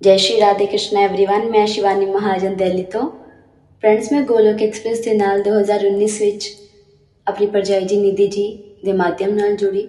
ਜੈ 0.00 0.16
ਸ਼੍ਰੀ 0.16 0.38
ਰਾਧੇ 0.40 0.66
ਕ੍ਰਿਸ਼ਨ 0.66 0.96
एवरीवन 0.98 1.48
ਮੈਂ 1.50 1.66
ਸ਼ਿਵਾਨੀ 1.66 2.06
ਮਹਾਜਨ 2.06 2.56
ਦਿੱਲੀ 2.56 2.82
ਤੋਂ 2.84 3.08
ਫਰੈਂਡਸ 3.82 4.10
ਮੈਂ 4.12 4.22
ਗੋਲੋਕ 4.22 4.62
ਐਕਸਪ੍ਰੈਸ 4.62 5.00
ਦੇ 5.00 5.14
ਨਾਲ 5.14 5.42
2019 5.42 6.18
ਵਿੱਚ 6.20 6.50
ਆਪਣੀ 7.26 7.46
ਪਰਜਾਈ 7.46 7.84
ਜੀ 7.84 7.96
ਨਿਧੀ 7.96 8.26
ਜੀ 8.26 8.46
ਦੇ 8.84 8.92
ਮਾਧਿਅਮ 8.92 9.34
ਨਾਲ 9.34 9.56
ਜੁੜੀ 9.56 9.88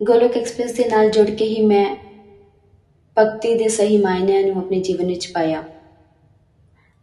ਗੋਲੋਕ 0.00 0.36
ਐਕਸਪ੍ਰੈਸ 0.36 0.72
ਦੇ 0.72 0.84
ਨਾਲ 0.84 1.10
ਜੁੜ 1.10 1.28
ਕੇ 1.30 1.44
ਹੀ 1.44 1.60
ਮੈਂ 1.60 1.84
ਭਗਤੀ 3.16 3.54
ਦੇ 3.54 3.68
ਸਹੀ 3.68 3.96
ਮਾਇਨਿਆਂ 3.98 4.42
ਨੂੰ 4.42 4.58
ਆਪਣੇ 4.58 4.80
ਜੀਵਨ 4.80 5.06
ਵਿੱਚ 5.06 5.26
ਪਾਇਆ 5.28 5.62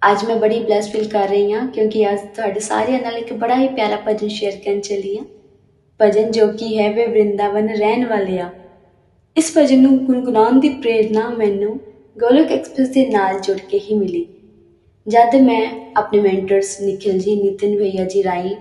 ਅੱਜ 0.01 0.23
ਮੈਂ 0.25 0.35
ਬੜੀ 0.35 0.59
ਬlesed 0.61 0.91
ਫੀਲ 0.91 1.07
ਕਰ 1.09 1.27
ਰਹੀ 1.27 1.51
ਹਾਂ 1.53 1.65
ਕਿਉਂਕਿ 1.67 2.05
ਅੱਜ 2.11 2.19
ਤੁਹਾਡੇ 2.35 2.59
ਸਾਰਿਆਂ 2.59 2.99
ਨਾਲ 3.01 3.17
ਇੱਕ 3.17 3.33
ਬੜਾ 3.33 3.57
ਹੀ 3.57 3.67
ਪਿਆਰਾ 3.67 3.97
ਭਜਨ 4.07 4.27
ਸ਼ੇਅਰ 4.29 4.57
ਕਰਨ 4.57 4.79
ਚੱਲੀ 4.81 5.17
ਹਾਂ 5.17 5.25
ਭਜਨ 5.99 6.31
ਜੋ 6.31 6.47
ਕਿ 6.53 6.77
ਹੈ 6.77 6.89
ਵੇ 6.89 7.05
ਵਰਿੰਦਾਵਨ 7.05 7.69
ਰਹਿਣ 7.69 8.05
ਵਾਲਿਆ 8.05 8.49
ਇਸ 9.36 9.52
ਭਜਨ 9.56 9.80
ਨੂੰ 9.82 9.96
ਗੁੰਗੁਨਾਉਣ 9.98 10.58
ਦੀ 10.60 10.68
ਪ੍ਰੇਰਣਾ 10.68 11.28
ਮੈਨੂੰ 11.28 11.78
ਗੋਲਕ 12.16 12.50
ਐਕਸਪ੍ਰੈਸ 12.52 12.88
ਦੇ 12.88 13.04
ਨਾਲ 13.06 13.38
ਜੁੜ 13.40 13.56
ਕੇ 13.60 13.78
ਹੀ 13.78 13.94
ਮਿਲੀ। 13.94 14.26
ਜਦ 15.06 15.34
ਮੈਂ 15.42 15.62
ਆਪਣੇ 15.96 16.20
ਮੈਂਟਰਸ 16.20 16.76
ਨikhil 16.80 17.18
ਜੀ, 17.18 17.34
ਨਿਤਿਨ 17.36 17.76
ਭਈਆ 17.78 18.04
ਜੀ 18.04 18.22
ਰਾਈ 18.22 18.54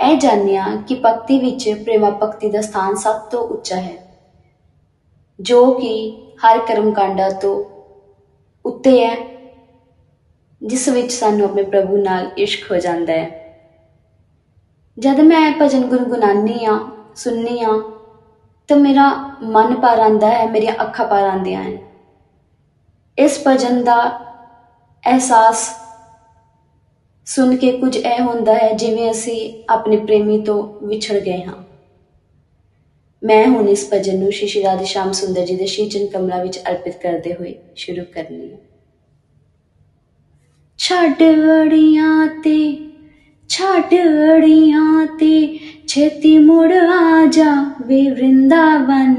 ਇਹ 0.00 0.16
ਜਾਣਿਆ 0.18 0.64
ਕਿ 0.88 0.94
ਭਗਤੀ 1.04 1.38
ਵਿੱਚ 1.38 1.68
ਪ੍ਰੇਮਾ 1.84 2.10
ਭਗਤੀ 2.22 2.50
ਦਾ 2.50 2.60
ਸਥਾਨ 2.60 2.94
ਸਭ 2.94 3.20
ਤੋਂ 3.30 3.42
ਉੱਚਾ 3.48 3.76
ਹੈ, 3.76 3.96
ਜੋ 5.38 5.70
ਕਿ 5.72 5.92
ਹਰ 6.44 6.58
ਕਰਮ 6.68 6.90
ਕਾਂਡਾ 6.92 7.28
ਤੋਂ 7.30 7.54
ਉੱਤੇ 8.64 8.98
ਹੈ, 8.98 9.16
ਜਿਸ 10.62 10.88
ਵਿੱਚ 10.88 11.12
ਸਾਨੂੰ 11.12 11.44
ਆਪਣੇ 11.44 11.62
ਪ੍ਰਭੂ 11.62 11.96
ਨਾਲ 11.96 12.30
ਇਸ਼ਕ 12.38 12.70
ਹੋ 12.70 12.76
ਜਾਂਦਾ 12.78 13.12
ਹੈ। 13.12 13.42
ਜਦ 14.96 15.20
ਮੈਂ 15.22 15.50
ਭਜਨ 15.60 15.86
ਗੁੰਗੁਨਾਨੀ 15.86 16.64
ਆ, 16.64 16.78
ਸੁਣਨੀ 17.16 17.60
ਆ 17.62 17.80
ਤਾਂ 18.68 18.76
ਮੇਰਾ 18.76 19.36
ਮਨ 19.42 19.74
ਭਰ 19.74 19.98
ਆਂਦਾ 19.98 20.30
ਹੈ, 20.30 20.46
ਮੇਰੀਆਂ 20.46 20.74
ਅੱਖਾਂ 20.82 21.06
ਭਰ 21.06 21.22
ਆਂਦੀਆਂ 21.22 21.64
ਹਨ। 21.64 21.78
ਇਸ 23.18 23.40
ਭਜਨ 23.46 23.84
ਦਾ 23.84 24.20
ਅਹਿਸਾਸ 25.06 25.76
ਸੁਣ 27.26 27.56
ਕੇ 27.56 27.78
ਕੁਝ 27.78 27.96
ਇਹ 27.96 28.20
ਹੁੰਦਾ 28.20 28.54
ਹੈ, 28.54 28.72
ਜਿਵੇਂ 28.72 29.10
ਅਸੀਂ 29.10 29.62
ਆਪਣੇ 29.70 29.96
ਪ੍ਰੇਮੀ 29.96 30.42
ਤੋਂ 30.42 30.86
ਵਿਛੜ 30.86 31.14
ਗਏ 31.14 31.42
ਹਾਂ। 31.42 31.64
ਮੈਂ 33.24 33.46
ਹੁਣ 33.46 33.68
ਇਸ 33.68 33.88
ਭਜਨ 33.92 34.18
ਨੂੰ 34.18 34.32
ਸ਼੍ਰੀ 34.32 34.62
ਰਾਧੇ 34.62 34.84
ਸ਼ਾਮ 34.84 35.12
ਸੁੰਦਰ 35.12 35.46
ਜੀ 35.46 35.56
ਦੇ 35.56 35.66
ਸ਼ੀਚਨ 35.66 36.06
ਕਮਲਾ 36.06 36.42
ਵਿੱਚ 36.42 36.58
ਅਰਪਿਤ 36.58 37.02
ਕਰਦੇ 37.02 37.34
ਹੋਏ 37.34 37.54
ਸ਼ੁਰੂ 37.76 38.04
ਕਰਨੀ 38.14 38.52
ਹੈ। 38.52 38.58
ਛੱਡ 40.78 41.22
ਅੜੀਆਂ 41.62 42.26
ਤੇ, 42.26 42.90
ਛੱਡ 43.48 43.94
ਅੜੀਆਂ 44.34 45.06
ਤੇ 45.06 45.58
छेती 45.94 46.30
मुड़ 46.44 46.72
आ 46.72 47.24
जा 47.34 47.50
वे 47.88 47.98
वृंदावन। 48.12 49.12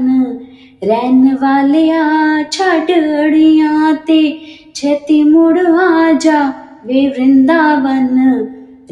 रहन 0.88 1.22
वृन्दावन 1.42 2.90
रडिया 3.04 3.92
ते। 4.08 4.18
छेती 4.76 5.22
मुड़ 5.30 5.58
आ 5.58 6.12
जा 6.24 6.40
वे 6.88 7.06
वृंदावन। 7.14 8.10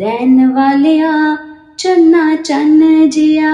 रहन 0.01 0.47
वाले 0.55 0.97
चन्ना 1.83 2.25
चन्न 2.49 3.07
आवन 3.17 3.53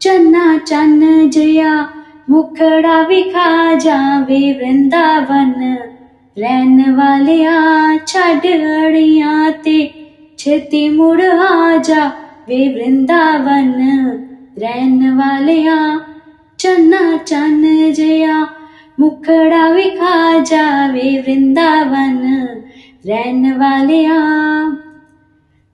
चन्ना 0.00 0.46
चन्न 0.72 1.28
जाया 1.36 1.72
मुखड़ा 2.30 3.00
विखा 3.12 3.48
जा 3.86 3.98
वे 4.28 4.40
वृंदावन। 4.58 5.54
रहन 6.36 6.78
वृन्दावन 6.98 8.46
रडडिया 8.66 9.32
ते। 9.64 9.78
छेती 10.38 10.88
मुड़ 10.98 11.20
आ 11.22 11.76
जा 11.90 12.04
ਵੇ 12.48 12.68
ਵਰਿੰਦਾਵਨ, 12.68 13.72
ਰਹਿਣ 14.58 15.14
ਵਾਲਿਆ, 15.14 16.00
ਚੰਨਾ 16.58 17.16
ਚੰਨ 17.26 17.92
ਜਿਆ, 17.92 18.46
ਮੁਖੜਾ 19.00 19.70
ਵਿਖਾ 19.70 20.38
ਜਾਵੇ 20.38 21.18
ਵਰਿੰਦਾਵਨ, 21.18 22.44
ਰਹਿਣ 23.06 23.58
ਵਾਲਿਆ। 23.58 24.14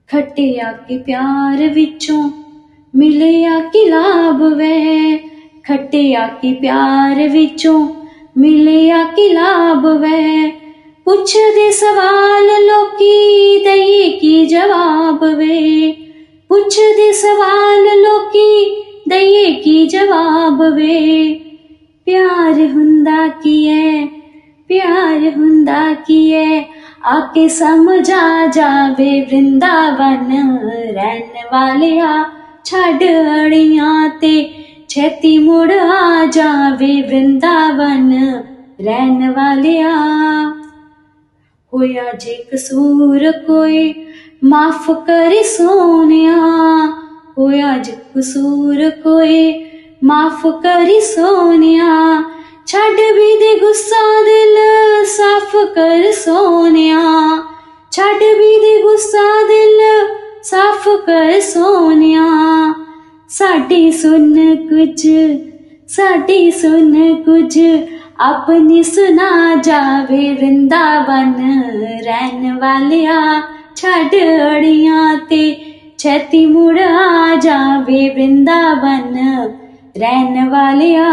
ਖਟਿਆ 0.07 0.71
ਕੀ 0.71 0.97
ਪਿਆਰ 0.97 1.67
ਵਿੱਚੋਂ, 1.67 2.29
ਮਿਲਿਆ 2.95 3.59
ਕੀ 3.59 3.89
ਲਾਭ 3.89 4.41
ਵੇ? 4.41 5.17
ਖਟਿਆ 5.63 6.27
ਕੀ 6.27 6.53
ਪਿਆਰ 6.53 7.29
ਵਿੱਚੋਂ, 7.29 7.89
ਮਿਲਿਆ 8.37 9.03
ਕੀ 9.03 9.33
ਲਾਭ 9.33 9.85
ਵੇ? 9.85 10.51
ਪੁੱਛਦੇ 11.05 11.71
ਸਵਾਲ 11.71 12.65
ਲੋਕੀ 12.65 13.59
ਦਈ 13.63 14.17
ਕੀ 14.19 14.45
ਜਵਾਬ 14.45 15.25
ਵੇ? 15.25 15.95
ਪੁੱਛਦੇ 16.53 17.11
ਸਵਾਲ 17.11 18.01
ਲੋਕੀ, 18.01 18.83
ਦਈਏ 19.09 19.53
ਕੀ 19.53 19.87
ਜਵਾਬ 19.87 20.63
ਵੇ? 20.63 21.33
ਪਿਆਰ 22.05 22.51
ਹੁੰਦਾ 22.51 23.27
ਕੀ 23.27 23.67
ਐ? 23.67 24.05
ਪਿਆਰ 24.67 25.31
ਹੁੰਦਾ 25.37 25.93
ਕੀ 25.93 26.33
ਐ? 26.33 26.63
ਆਕੇ 27.05 27.47
ਸਮਝ 27.47 28.11
ਆ 28.11 28.47
ਜਾਵੇ 28.47 29.21
ਵਰਿੰਦਾਵਨ 29.21 30.57
ਰਹਿਣ 30.91 31.27
ਵਾਲਿਆ। 31.51 32.25
ਛੱਡ 32.63 33.03
ਅੜੀਆਂ 33.45 34.09
ਤੇ 34.09 34.53
ਛੇਤੀ 34.87 35.37
ਮੁੜ 35.37 35.71
ਆ 35.71 36.25
ਜਾਵੇ 36.25 37.01
ਵਰਿੰਦਾਵਨ 37.01 38.13
ਰਹਿਣ 38.81 39.31
ਵਾਲਿਆ। 39.31 39.91
ਹੋਇਆ 41.73 42.03
ਜੇ 42.19 42.45
ਕਸੂਰ 42.53 43.31
ਕੋਈ 43.31 43.93
ਮਾਫ 44.43 44.91
ਕਰੀ 44.91 45.43
ਸੋਨਿਆ 45.43 46.37
ਹੋਇਆ 47.37 47.77
ਜੇ 47.77 47.91
ਕਸੂਰ 47.91 48.89
ਕੋਈ 48.89 49.65
ਮਾਫ 50.03 50.47
ਕਰੀ 50.47 50.99
ਸੋਨਿਆ, 51.01 52.23
ਛੱਡ 52.65 52.99
ਵੀ 53.15 53.37
ਦੇ 53.39 53.59
ਗੁੱਸਾ 53.59 54.21
ਦਿਲ, 54.25 54.57
ਸਾਫ਼ 55.05 55.55
ਕਰ 55.75 56.11
ਸੋਨਿਆ। 56.11 56.99
ਛੱਡ 57.91 58.17
ਵੀ 58.17 58.59
ਦੇ 58.59 58.81
ਗੁੱਸਾ 58.83 59.47
ਦਿਲ, 59.47 59.81
ਸਾਫ਼ 60.43 60.87
ਕਰ 61.05 61.39
ਸੋਨਿਆ। 61.39 62.25
ਸਾਡੀ 63.29 63.91
ਸੁਣ 63.91 64.55
ਕੁਝ, 64.55 65.07
ਸਾਡੀ 65.87 66.51
ਸੁਣ 66.51 67.15
ਕੁਝ, 67.15 67.59
ਆਪਣੀ 68.19 68.83
ਸੁਣਾ 68.83 69.55
ਜਾਵੇ 69.55 70.33
ਵਰਿੰਦਾਵਨ 70.33 71.61
ਰਹਿਣ 72.05 72.59
ਵਾਲਿਆ। 72.59 73.43
ਛੱਡ 73.83 74.13
ਅੜੀਆਂ 74.55 75.17
ਤੇ 75.29 75.55
ਛੇਤੀ 75.97 76.45
ਮੁੜ 76.45 76.79
ਆ 76.79 77.35
ਜਾਵੇ 77.35 78.09
ਵਰਿੰਦਾਵਨ। 78.09 79.17
ਰਹਿਣ 79.97 80.49
ਵਾਲਿਆ, 80.49 81.07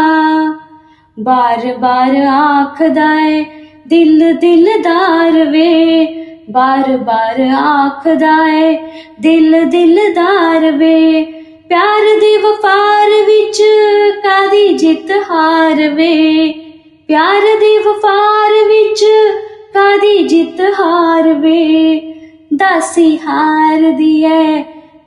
ਬਾਰ 1.19 1.65
ਬਾਰ 1.77 2.15
ਆਖਦਾ 2.27 3.09
ਏ, 3.21 3.43
ਦਿਲ 3.87 4.33
ਦਿਲਦਾਰ 4.33 5.43
ਵੇ 5.45 6.05
ਬਾਰ 6.51 6.97
ਬਾਰ 6.97 7.41
ਆਖਦਾ 7.55 8.35
ਏ, 8.49 8.75
ਦਿਲ 9.19 9.63
ਦਿਲਦਾਰ 9.65 10.71
ਵੇ 10.71 11.23
ਪਿਆਰ 11.69 12.05
ਦੇ 12.19 12.35
ਵਪਾਰ 12.37 13.09
ਵਿੱਚ 13.25 13.61
ਕਾਦੀ 14.23 14.67
ਜਿੱਤ 14.73 15.11
ਹਾਰ 15.29 15.89
ਵੇ 15.89 16.49
ਪਿਆਰ 17.07 17.41
ਦੇ 17.59 17.77
ਵਪਾਰ 17.79 18.63
ਵਿੱਚ 18.67 19.03
ਕਾਦੀ 19.73 20.17
ਜਿੱਤ 20.27 20.61
ਹਾਰ 20.79 21.33
ਵੇ 21.33 21.99
ਦਾਸੀ 22.55 23.17
ਹਾਰ 23.17 23.91
ਦੀਏ 23.91 24.63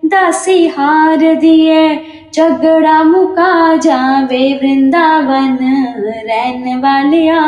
ਦਾਸੀ 0.06 0.68
ਹਾਰ 0.68 1.34
ਦੀਏ 1.34 1.96
ਝਗੜਾ 2.32 3.02
ਮੁਕਾ 3.02 3.76
ਜਾਵੇ 3.76 4.54
ਵਰਿੰਦਾਵਨ 4.54 5.56
ਰਹਿਣ 6.26 6.80
ਵਾਲਿਆ। 6.80 7.42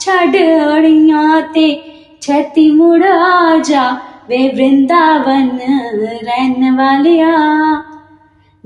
ਛੱਡ 0.00 0.36
ਅੜੀਆਂ 0.76 1.42
ਤੇ 1.42 1.80
ਛੇਤੀ 2.20 2.70
ਮੁੜ 2.70 3.04
ਆ 3.04 3.58
ਜਾ 3.64 3.96
ਵੇ 4.28 4.48
ਵਰਿੰਦਾਵਨ 4.48 5.50
ਰਹਿਣ 5.98 6.76
ਵਾਲਿਆ। 6.76 7.36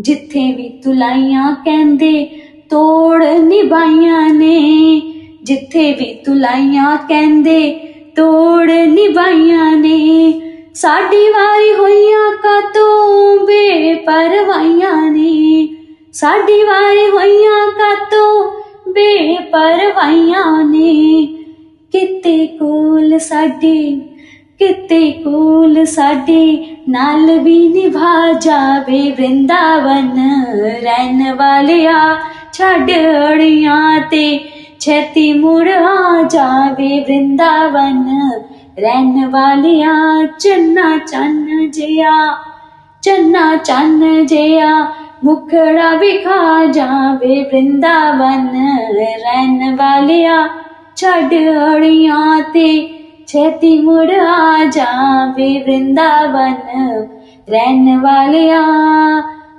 ਜਿੱਥੇ 0.00 0.52
ਵੀ 0.52 0.68
ਤੁਲਾਈਆਂ 0.68 1.52
ਕਹਿੰਦੇ, 1.64 2.24
ਤੋੜ 2.70 3.24
ਨਿਭਾਈਆਂ 3.24 4.34
ਨੇ। 4.34 5.02
ਜਿੱਥੇ 5.42 5.92
ਵੀ 5.92 6.14
ਤੁਲਾਈਆਂ 6.14 6.96
ਕਹਿੰਦੇ, 6.96 7.72
ਤੋੜ 8.16 8.70
ਨਿਭਾਈਆਂ 8.70 9.76
ਨੇ। 9.76 10.40
ਸਾਡੀ 10.74 11.28
ਵਾਰੀ 11.28 11.72
ਹੋਈਆਂ 11.72 12.36
ਕਾਤੋਂ 12.36 13.36
ਬੇਪਰਵਾਈਆਂ 13.46 15.10
ਨੇ। 15.10 15.68
ਸਾਡੀ 16.12 16.62
ਵਾਰੀ 16.62 17.10
ਹੋਈਆਂ 17.10 17.70
ਕਾਤੋਂ 17.70 18.50
ਬੇਪਰਵਾਈਆਂ 18.88 20.64
ਨੇ। 20.64 21.26
ਕਿਤੇ 21.92 22.46
ਕੋਲ 22.46 23.18
ਸਾਡੇ, 23.18 24.00
ਕਿਤੇ 24.58 25.10
ਕੋਲ 25.12 25.84
ਸਾਡੇ 25.84 26.76
ਨਾਲ 26.88 27.38
ਵੀ 27.38 27.68
ਨਿਭਾ 27.68 28.32
ਜਾਵੇ 28.32 29.10
ਵਰਿੰਦਾਵਨ। 29.10 30.44
ਰਹਿਣ 30.82 31.34
ਵਾਲਿਆ 31.34 32.18
ਛੱਡ 32.52 32.90
ਅੜੀਆਂ 33.32 34.00
ਤੇ, 34.00 34.40
ਛੇਤੀ 34.80 35.32
ਮੁੜ 35.32 35.68
ਆ 35.68 36.22
ਜਾਵੇ 36.22 37.00
ਵਰਿੰਦਾਵਨ। 37.00 38.20
रैन 38.78 39.24
वालिया 39.24 39.94
चन्ना 40.40 40.86
चन्न 40.98 41.70
जया 41.70 42.14
चन्ना 43.04 43.56
चन्न 43.56 44.26
जया 44.26 44.70
मुखड़ा 45.24 45.92
विखा 45.94 46.64
जावे 46.72 47.42
वृंदावन 47.42 48.48
जा 50.98 51.14
वृन्वन 51.14 51.38
रडिया 51.40 52.40
ते 52.54 52.68
छेती 53.28 53.82
मुड़ 53.82 54.10
आ 54.10 54.64
जावे 54.64 55.50
वृंदावन 55.66 56.56
रहन 57.48 57.96
वालिया 57.98 58.62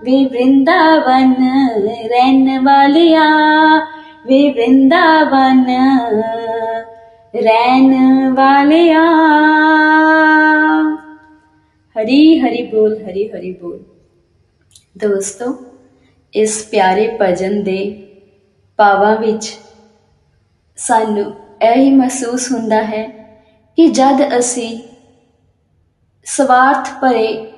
वे 0.04 0.24
वृंदावन 0.26 1.36
रहन 1.82 2.60
वालिया 2.66 3.30
वे 4.28 4.42
वृंदावन। 4.50 5.66
ਰਹਿਣ 7.36 7.94
ਵਾਲਿਆ। 8.34 9.02
ਹਰੀ 11.96 12.40
ਹਰੀ 12.40 12.62
ਬੋਲ, 12.64 12.96
ਹਰੀ 13.04 13.28
ਹਰੀ 13.30 13.52
ਬੋਲ। 13.54 13.80
ਦੋਸਤੋ, 14.98 15.56
ਇਸ 16.34 16.64
ਪਿਆਰੇ 16.72 17.18
ਭਜਨ 17.22 17.64
ਦੇ 17.64 18.08
ਭਾਵਾਂ 18.78 19.16
ਵਿੱਚ 19.16 19.60
ਸਾਨੂੰ 20.78 21.34
ਇਹ 21.62 21.76
ਹੀ 21.76 21.92
ਮਹਿਸੂਸ 21.92 22.52
ਹੁੰਦਾ 22.52 22.84
ਹੈ 22.84 23.04
ਕਿ 23.78 23.88
ਜਦ 23.88 24.38
ਅਸੀਂ 24.38 24.80
ਸਵਾਰਥ 26.26 26.90
ਭਰੇ 27.02 27.52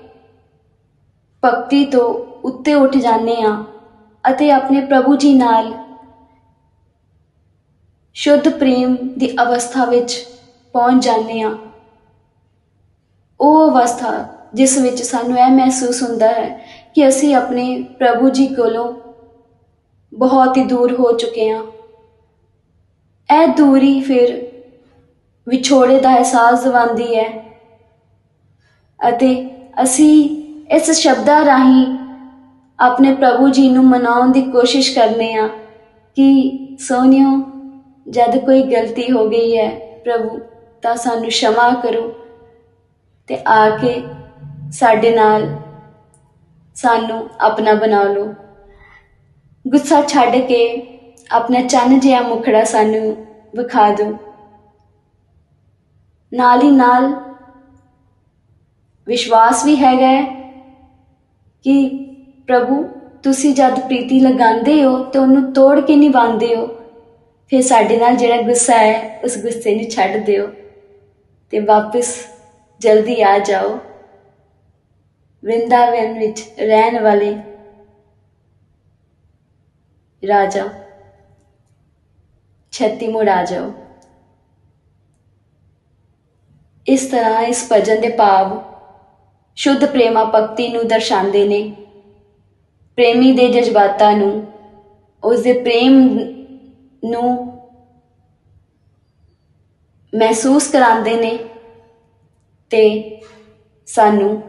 ਭਗਤੀ 1.43 1.85
ਤੋਂ 1.85 2.13
ਉੱਤੇ 2.43 2.73
ਉੱਠ 2.73 2.97
ਜਾਂਦੇ 2.97 3.41
ਹਾਂ 3.41 3.63
ਅਤੇ 4.31 4.51
ਆਪਣੇ 4.51 4.81
ਪ੍ਰਭੂ 4.81 5.15
ਜੀ 5.15 5.33
ਨਾਲ 5.33 5.73
ਸ਼ੁੱਧ 8.17 8.49
ਪ੍ਰੇਮ 8.49 8.95
ਦੀ 9.17 9.35
ਅਵਸਥਾ 9.41 9.85
ਵਿੱਚ 9.85 10.25
ਪਹੁੰਚ 10.73 11.05
ਜਾਂਦੇ 11.05 11.41
ਹਾਂ। 11.41 11.55
ਉਹ 13.39 13.71
ਅਵਸਥਾ 13.71 14.25
ਜਿਸ 14.53 14.77
ਵਿੱਚ 14.77 15.03
ਸਾਨੂੰ 15.03 15.37
ਇਹ 15.37 15.47
ਮਹਿਸੂਸ 15.47 16.03
ਹੁੰਦਾ 16.03 16.27
ਹੈ 16.27 16.65
ਕਿ 16.95 17.07
ਅਸੀਂ 17.07 17.35
ਆਪਣੇ 17.35 17.83
ਪ੍ਰਭੂ 17.99 18.29
ਜੀ 18.29 18.47
ਕੋਲੋਂ 18.47 18.93
ਬਹੁਤ 20.13 20.57
ਹੀ 20.57 20.63
ਦੂਰ 20.63 20.93
ਹੋ 20.93 21.11
ਚੁੱਕੇ 21.11 21.49
ਹਾਂ। 21.51 21.63
ਇਹ 23.29 23.47
ਦੂਰੀ 23.47 24.01
ਫਿਰ 24.01 24.51
ਵਿਛੋੜੇ 25.47 25.99
ਦਾ 25.99 26.15
ਅਹਿਸਾਸ 26.15 26.63
ਦਿਵਾਉਂਦੀ 26.63 27.15
ਹੈ 27.15 27.43
ਅਤੇ 28.99 29.49
ਅਸੀਂ 29.83 30.43
ਇਸ 30.75 30.91
ਸ਼ਬਦਾਂ 30.91 31.45
ਰਾਹੀਂ 31.45 31.85
ਆਪਣੇ 32.79 33.15
ਪ੍ਰਭੂ 33.15 33.49
ਜੀ 33.49 33.69
ਨੂੰ 33.69 33.85
ਮਨਾਉਣ 33.85 34.31
ਦੀ 34.31 34.41
ਕੋਸ਼ਿਸ਼ 34.41 34.95
ਕਰਨੇ 34.95 35.33
ਆ 35.33 35.47
ਕਿ 36.15 36.31
ਸੋਨਿਓ 36.79 37.56
ਜਦ 38.09 38.37
ਕੋਈ 38.37 38.63
ਗਲਤੀ 38.63 39.11
ਹੋ 39.11 39.27
ਗਈ 39.29 39.57
ਹੈ 39.57 39.69
ਪ੍ਰਭੂ, 40.05 40.39
ਤਾਂ 40.81 40.95
ਸਾਨੂੰ 40.95 41.31
ਸ਼ਮਾ 41.31 41.69
ਕਰੋ 41.73 42.13
ਤੇ 43.27 43.37
ਆ 43.47 43.69
ਕੇ 43.69 44.01
ਸਾਡੇ 44.71 45.15
ਨਾਲ 45.15 45.47
ਸਾਨੂੰ 46.75 47.29
ਆਪਣਾ 47.39 47.73
ਬਣਾ 47.73 48.03
ਲਓ। 48.03 48.33
ਗੁੱਸਾ 49.67 50.01
ਛੱਡ 50.01 50.35
ਕੇ 50.35 50.59
ਆਪਣਾ 51.31 51.61
ਚੰਨ 51.61 51.99
ਜਿਹਾ 51.99 52.21
ਮੁਖੜਾ 52.21 52.63
ਸਾਨੂੰ 52.63 53.25
ਵਿਖਾ 53.55 53.89
ਦਿਓ। 53.91 54.17
ਨਾਲ 56.33 56.61
ਹੀ 56.61 56.71
ਨਾਲ 56.71 57.13
ਵਿਸ਼ਵਾਸ 59.07 59.65
ਵੀ 59.65 59.75
ਹੈਗਾ 59.75 60.07
ਹੈ 60.07 60.23
ਕਿ 61.63 61.75
ਪ੍ਰਭੂ, 62.47 62.83
ਤੁਸੀਂ 63.23 63.53
ਜਦ 63.55 63.79
ਪ੍ਰੀਤੀ 63.79 64.19
ਲਗਾਉਂਦੇ 64.19 64.83
ਹੋ 64.83 65.03
ਤੇ 65.03 65.19
ਉਹਨੂੰ 65.19 65.53
ਤੋੜ 65.53 65.79
ਕੇ 65.79 65.95
ਨਿਭਾਉਂਦੇ 65.95 66.55
ਹੋ 66.55 66.67
ਫਿਰ 67.47 67.61
ਸਾਡੇ 67.61 67.97
ਨਾਲ 67.97 68.15
ਜਿਹੜਾ 68.15 68.41
ਗੁੱਸਾ 68.41 68.77
ਹੈ, 68.77 69.19
ਉਸ 69.23 69.37
ਗੁੱਸੇ 69.37 69.75
ਨੂੰ 69.75 69.89
ਛੱਡ 69.89 70.25
ਦਿਓ 70.25 70.47
ਤੇ 71.49 71.59
ਵਾਪਸ 71.59 72.27
ਜਲਦੀ 72.79 73.21
ਆ 73.21 73.39
ਜਾਓ। 73.39 73.79
ਵਰਿੰਦਾਵਨ 75.45 76.19
ਵਿੱਚ 76.19 76.43
ਰਹਿਣ 76.59 77.03
ਵਾਲੇ 77.03 77.35
ਰਾਜਾ 80.27 80.67
ਛੱਤੀ 82.71 83.07
ਮੁੜ 83.07 83.29
ਆ 83.29 83.43
ਜਾਓ। 83.43 83.73
ਇਸ 86.87 87.05
ਤਰ੍ਹਾਂ 87.05 87.41
ਇਸ 87.41 87.67
ਭਜਨ 87.71 88.01
ਦੇ 88.01 88.09
ਭਾਵ 88.09 88.61
ਸ਼ੁੱਧ 89.55 89.85
ਪ੍ਰੇਮਾ 89.85 90.23
ਭਗਤੀ 90.35 90.67
ਨੂੰ 90.69 90.87
ਦਰਸਾਉਂਦੇ 90.87 91.47
ਨੇ। 91.47 91.73
ਪ੍ਰੇਮੀ 92.95 93.31
ਦੇ 93.31 93.47
ਜਜ਼ਬਾਤਾਂ 93.47 94.11
ਨੂੰ 94.13 94.47
ਉਸ 95.23 95.41
ਦੇ 95.41 95.53
ਪ੍ਰੇਮ 95.53 96.17
ਨੂੰ 97.03 97.53
ਮਹਿਸੂਸ 100.13 100.67
ਕਰਾਉਂਦੇ 100.67 101.15
ਨੇ 101.15 101.37
ਤੇ 102.71 102.85
ਸਾਨੂੰ 103.87 104.41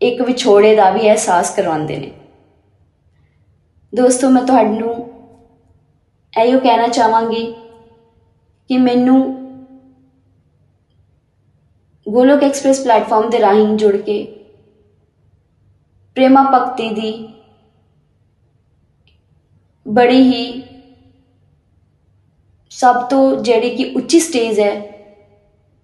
ਇੱਕ 0.00 0.22
ਵਿਛੋੜੇ 0.22 0.74
ਦਾ 0.76 0.90
ਵੀ 0.90 1.00
ਅਹਿਸਾਸ 1.00 1.54
ਕਰਵਾਉਂਦੇ 1.56 1.96
ਨੇ। 1.96 2.10
ਦੋਸਤੋ, 3.92 4.28
ਮੈਂ 4.28 4.42
ਤੁਹਾਨੂੰ 4.42 4.94
ਇਹੋ 6.32 6.58
ਕਹਿਣਾ 6.60 6.88
ਚਾਹਾਂਗੀ 6.88 7.44
ਕਿ 8.70 8.78
ਮੈਨੂੰ 8.78 9.18
ਗੋਲੋਕ 12.06 12.42
ਐਕਸਪ੍ਰੈਸ 12.42 12.82
ਪਲੇਟਫਾਰਮ 12.82 13.30
ਦੇ 13.30 13.40
ਰਾਹੀਂ 13.40 13.66
ਜੁੜ 13.76 13.96
ਕੇ 13.96 14.22
ਪ੍ਰੇਮਾ 16.16 16.42
ਭਗਤੀ 16.54 16.88
ਦੀ 16.88 17.12
ਬੜੀ 19.86 20.20
ਹੀ 20.22 20.62
ਸਭ 22.70 23.02
ਤੋਂ 23.10 23.36
ਜਿਹੜੀ 23.36 23.70
ਕਿ 23.76 23.92
ਉੱਚੀ 23.96 24.20
ਸਟੇਜ 24.20 24.60
ਹੈ 24.60 24.72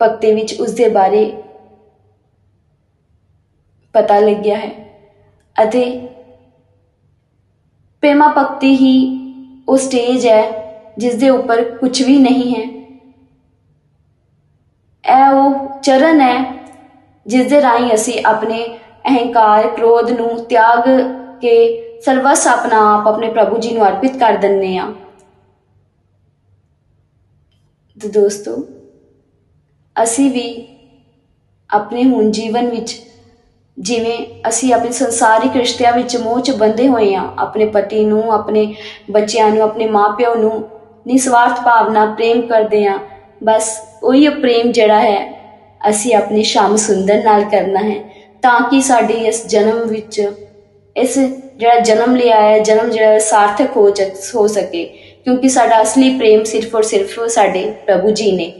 ਭਗਤੀ 0.01 0.33
ਵਿੱਚ 0.33 0.61
ਉਸ 0.61 0.73
ਦੇ 0.73 0.89
ਬਾਰੇ 0.89 1.43
ਪਤਾ 3.95 4.19
ਲੱਗਿਆ 4.19 4.57
ਹੈ 4.57 4.71
ਅਤੇ 5.63 5.85
ਪ੍ਰੇਮਾ 8.03 8.29
ਭਗਤੀ 8.39 8.75
ਹੀ 8.75 8.95
ਉਹ 9.69 9.77
ਸਟੇਜ 9.77 10.27
ਹੈ 10.27 10.43
ਜਿਸ 10.99 11.15
ਦੇ 11.15 11.31
ਉੱਪਰ 11.31 11.65
ਕੁਝ 11.77 12.03
ਵੀ 12.03 12.19
ਨਹੀਂ 12.19 12.55
ਹੈ। 12.55 12.63
ਇਹ 15.05 15.33
ਉਹ 15.33 15.81
ਚਰਨ 15.81 16.21
ਹੈ 16.21 16.55
ਜਿਸ 17.27 17.47
ਦੇ 17.47 17.61
ਰਾਹੀਂ 17.63 17.95
ਅਸੀਂ 17.95 18.23
ਆਪਣੇ 18.27 18.79
ਅਹੰਕਾਰ, 19.09 19.69
ਕ੍ਰੋਧ 19.69 20.11
ਨੂੰ 20.11 20.45
ਤਿਆਗ 20.45 20.89
ਕੇ 21.41 22.01
ਸਰਵਸ 22.01 22.47
ਆਪਣਾ 22.47 22.79
ਆਪ 22.95 23.09
ਆਪਣੇ 23.09 23.31
ਪ੍ਰਭੂ 23.31 23.59
ਜੀ 23.59 23.71
ਨੂੰ 23.71 23.87
ਅਰਪਿਤ 23.89 24.17
ਕਰ 24.17 24.37
ਦਿੰਨੇ 24.37 24.77
ਆ। 24.79 24.93
ਤੇ 27.97 28.09
ਦੋਸਤੋ, 28.09 28.57
ਅਸੀਂ 29.97 30.31
ਵੀ 30.31 30.67
ਆਪਣੇ 31.71 32.05
ਹੁਣ 32.05 32.31
ਜੀਵਨ 32.31 32.69
ਵਿੱਚ 32.71 33.01
ਜਿਵੇਂ 33.79 34.19
ਅਸੀਂ 34.49 34.73
ਆਪਣੇ 34.75 34.91
ਸੰਸਾਰਿਕ 34.91 35.57
ਰਿਸ਼ਤਿਆਂ 35.57 35.93
ਵਿੱਚ 35.93 36.17
ਮੋਹ 36.17 36.41
'ਚ 36.41 36.51
ਬੰਦੇ 36.51 36.89
ਹੋਏ 36.89 37.15
ਆ, 37.15 37.29
ਆਪਣੇ 37.39 37.67
ਪਤੀ 37.67 38.05
ਨੂੰ, 38.05 38.33
ਆਪਣੇ 38.33 38.75
ਬੱਚਿਆਂ 39.11 39.51
ਨੂੰ, 39.51 39.63
ਆਪਣੇ 39.63 39.87
ਮਾਪਿਆਂ 39.87 40.35
ਨੂੰ 40.37 40.69
ਨਿਸਵਾਰਥ 41.07 41.61
ਭਾਵਨਾ, 41.61 42.05
ਪ੍ਰੇਮ 42.07 42.41
ਕਰਦੇ 42.47 42.85
ਆ, 42.87 42.99
ਬਸ 43.45 43.77
ਉਹੀ 44.03 44.29
ਪ੍ਰੇਮ 44.29 44.73
ਜਿਹੜਾ 44.73 45.01
ਹੈ, 45.01 45.19
ਅਸੀਂ 45.89 46.15
ਆਪਣੀ 46.15 46.43
ਸ਼ਾਮ 46.43 46.77
ਸੁੰਦਰ 46.77 47.23
ਨਾਲ 47.25 47.45
ਕਰਨਾ 47.45 47.81
ਹੈ, 47.81 47.99
ਤਾਂ 48.43 48.61
ਕਿ 48.61 48.81
ਸਾਡੀ 48.81 49.15
ਇਸ 49.15 49.47
ਜਨਮ 49.47 49.87
ਵਿੱਚ 49.89 50.21
ਇਸ 50.97 51.19
ਜਿਹੜਾ 51.57 51.79
ਜਨਮ 51.79 52.17
ਲਿਆ 52.17 52.41
ਹੈ, 52.41 52.59
ਜਨਮ 52.59 52.91
ਜਿਹੜਾ 52.91 53.19
ਸਾਰਥਕ 53.19 53.77
ਹੋ 53.77 53.89
ਹੋ 54.35 54.47
ਸਕੇ। 54.47 54.85
ਕਿਉਂਕਿ 55.25 55.49
ਸਾਡਾ 55.49 55.83
ਅਸਲੀ 55.83 56.17
ਪ੍ਰੇਮ 56.19 56.45
ਸਿਰਫ 56.45 56.75
ਔਰ 56.77 56.83
ਸਿਰਫ 56.83 57.21
ਸਾਡੇ 57.21 57.73
ਪ੍ਰਭੂ 57.87 58.11
ਜੀ 58.11 58.31
ਨੇ। 58.33 58.53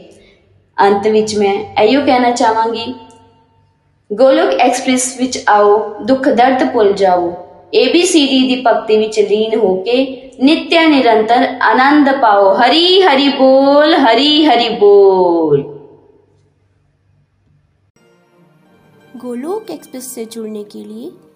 ਅੰਤ 0.77 1.07
ਵਿੱਚ 1.07 1.35
ਮੈਂ 1.35 1.53
ਇਹੋ 1.81 2.05
ਕਹਿਣਾ 2.05 2.31
ਚਾਹਾਂਗੀ, 2.31 2.93
ਗੋਲੋਕ 4.13 4.59
ਐਕਸਪ੍ਰੈਸ 4.59 5.17
ਵਿੱਚ 5.17 5.39
ਆਓ, 5.49 5.95
ਦੁੱਖ 6.03 6.29
ਦਰਦ 6.29 6.63
ਭੁੱਲ 6.73 6.93
ਜਾਓ। 6.93 7.33
ਏਬੀਸੀਡੀ 7.75 8.47
ਦੀ 8.47 8.61
ਭਗਤੀ 8.67 8.97
ਵਿੱਚ 8.97 9.19
ਲੀਨ 9.19 9.59
ਹੋ 9.59 9.75
ਕੇ 9.75 10.31
ਨਿਤਿਆ, 10.41 10.87
ਨਿਰੰਤਰ 10.87 11.57
ਆਨੰਦ 11.61 12.09
ਪਾਓ। 12.21 12.53
ਹਰੀ 12.53 13.01
ਹਰੀ 13.01 13.29
ਬੋਲ, 13.29 13.93
ਹਰੀ 13.95 14.45
ਹਰੀ 14.45 14.69
ਬੋਲ। 14.69 15.81
गोलोक 19.15 19.67
एक्सप्रेस 19.69 20.05
से 20.07 20.23
जुड़ने 20.25 20.61
के 20.65 20.79
लिए 20.83 21.09